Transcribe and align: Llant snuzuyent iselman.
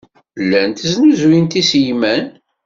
Llant 0.43 0.85
snuzuyent 0.91 1.59
iselman. 1.61 2.25